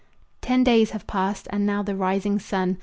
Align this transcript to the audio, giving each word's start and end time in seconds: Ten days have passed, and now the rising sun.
Ten 0.41 0.63
days 0.63 0.89
have 0.89 1.05
passed, 1.05 1.45
and 1.51 1.63
now 1.63 1.83
the 1.83 1.95
rising 1.95 2.39
sun. 2.39 2.79